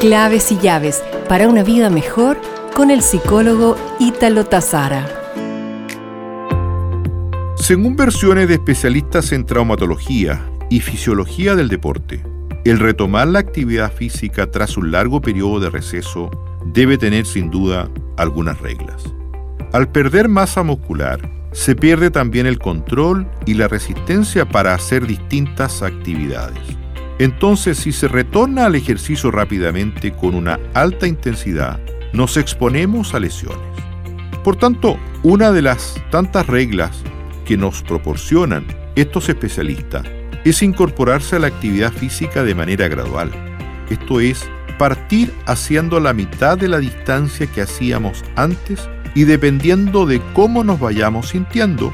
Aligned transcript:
Claves 0.00 0.50
y 0.50 0.56
llaves 0.56 1.04
para 1.28 1.46
una 1.46 1.62
vida 1.62 1.90
mejor 1.90 2.40
con 2.74 2.90
el 2.90 3.02
psicólogo 3.02 3.76
Ítalo 3.98 4.46
Tazara. 4.46 5.06
Según 7.56 7.96
versiones 7.96 8.48
de 8.48 8.54
especialistas 8.54 9.30
en 9.32 9.44
traumatología 9.44 10.40
y 10.70 10.80
fisiología 10.80 11.54
del 11.54 11.68
deporte, 11.68 12.22
el 12.64 12.78
retomar 12.78 13.28
la 13.28 13.40
actividad 13.40 13.92
física 13.92 14.50
tras 14.50 14.78
un 14.78 14.90
largo 14.90 15.20
periodo 15.20 15.60
de 15.60 15.68
receso 15.68 16.30
debe 16.64 16.96
tener 16.96 17.26
sin 17.26 17.50
duda 17.50 17.90
algunas 18.16 18.58
reglas. 18.58 19.04
Al 19.74 19.92
perder 19.92 20.28
masa 20.28 20.62
muscular, 20.62 21.20
se 21.52 21.76
pierde 21.76 22.10
también 22.10 22.46
el 22.46 22.58
control 22.58 23.30
y 23.44 23.52
la 23.52 23.68
resistencia 23.68 24.48
para 24.48 24.72
hacer 24.72 25.06
distintas 25.06 25.82
actividades. 25.82 26.80
Entonces, 27.20 27.76
si 27.76 27.92
se 27.92 28.08
retorna 28.08 28.64
al 28.64 28.76
ejercicio 28.76 29.30
rápidamente 29.30 30.10
con 30.10 30.34
una 30.34 30.58
alta 30.72 31.06
intensidad, 31.06 31.78
nos 32.14 32.38
exponemos 32.38 33.12
a 33.12 33.20
lesiones. 33.20 33.58
Por 34.42 34.56
tanto, 34.56 34.96
una 35.22 35.52
de 35.52 35.60
las 35.60 36.02
tantas 36.10 36.46
reglas 36.46 37.02
que 37.44 37.58
nos 37.58 37.82
proporcionan 37.82 38.64
estos 38.96 39.28
especialistas 39.28 40.06
es 40.46 40.62
incorporarse 40.62 41.36
a 41.36 41.40
la 41.40 41.48
actividad 41.48 41.92
física 41.92 42.42
de 42.42 42.54
manera 42.54 42.88
gradual. 42.88 43.30
Esto 43.90 44.20
es, 44.20 44.48
partir 44.78 45.30
haciendo 45.44 46.00
la 46.00 46.14
mitad 46.14 46.56
de 46.56 46.68
la 46.68 46.78
distancia 46.78 47.46
que 47.46 47.60
hacíamos 47.60 48.24
antes 48.34 48.88
y 49.14 49.24
dependiendo 49.24 50.06
de 50.06 50.22
cómo 50.32 50.64
nos 50.64 50.80
vayamos 50.80 51.28
sintiendo, 51.28 51.92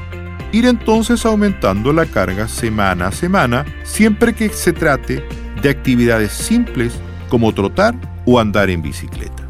ir 0.51 0.65
entonces 0.65 1.25
aumentando 1.25 1.93
la 1.93 2.05
carga 2.05 2.47
semana 2.47 3.07
a 3.07 3.11
semana, 3.11 3.65
siempre 3.83 4.33
que 4.33 4.49
se 4.49 4.73
trate 4.73 5.23
de 5.61 5.69
actividades 5.69 6.31
simples 6.31 6.93
como 7.29 7.53
trotar 7.53 7.95
o 8.25 8.39
andar 8.39 8.69
en 8.69 8.81
bicicleta. 8.81 9.43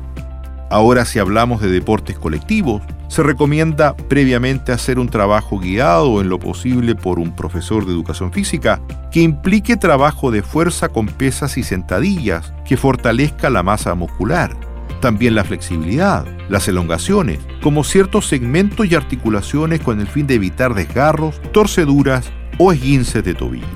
Ahora 0.69 1.05
si 1.05 1.19
hablamos 1.19 1.61
de 1.61 1.69
deportes 1.69 2.17
colectivos, 2.19 2.81
se 3.07 3.23
recomienda 3.23 3.95
previamente 3.95 4.73
hacer 4.73 4.99
un 4.99 5.07
trabajo 5.07 5.59
guiado 5.59 6.19
en 6.19 6.27
lo 6.27 6.39
posible 6.39 6.93
por 6.93 7.19
un 7.19 7.33
profesor 7.33 7.85
de 7.85 7.93
educación 7.93 8.33
física 8.33 8.81
que 9.11 9.21
implique 9.21 9.77
trabajo 9.77 10.29
de 10.29 10.43
fuerza 10.43 10.89
con 10.89 11.07
pesas 11.07 11.57
y 11.57 11.63
sentadillas 11.63 12.53
que 12.65 12.75
fortalezca 12.75 13.49
la 13.49 13.63
masa 13.63 13.95
muscular 13.95 14.66
también 14.99 15.35
la 15.35 15.43
flexibilidad, 15.43 16.25
las 16.49 16.67
elongaciones, 16.67 17.39
como 17.61 17.83
ciertos 17.83 18.27
segmentos 18.27 18.85
y 18.87 18.95
articulaciones 18.95 19.81
con 19.81 19.99
el 19.99 20.07
fin 20.07 20.27
de 20.27 20.35
evitar 20.35 20.73
desgarros, 20.73 21.41
torceduras 21.51 22.31
o 22.57 22.71
esguinces 22.71 23.23
de 23.23 23.33
tobillos. 23.33 23.69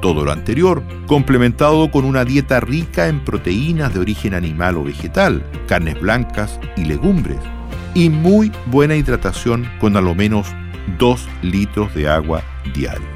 Todo 0.00 0.24
lo 0.24 0.32
anterior, 0.32 0.82
complementado 1.06 1.90
con 1.90 2.04
una 2.04 2.24
dieta 2.24 2.60
rica 2.60 3.08
en 3.08 3.24
proteínas 3.24 3.94
de 3.94 4.00
origen 4.00 4.34
animal 4.34 4.76
o 4.76 4.84
vegetal, 4.84 5.42
carnes 5.66 5.98
blancas 6.00 6.60
y 6.76 6.84
legumbres, 6.84 7.38
y 7.94 8.10
muy 8.10 8.52
buena 8.66 8.96
hidratación 8.96 9.66
con 9.80 9.96
a 9.96 10.00
lo 10.00 10.14
menos 10.14 10.48
2 10.98 11.28
litros 11.42 11.94
de 11.94 12.08
agua 12.08 12.42
diario. 12.74 13.08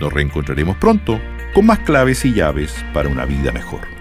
Nos 0.00 0.12
reencontraremos 0.12 0.76
pronto 0.76 1.18
con 1.54 1.66
más 1.66 1.80
claves 1.80 2.24
y 2.24 2.34
llaves 2.34 2.84
para 2.92 3.08
una 3.08 3.24
vida 3.24 3.50
mejor. 3.50 3.95